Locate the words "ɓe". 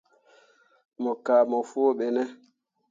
1.97-2.05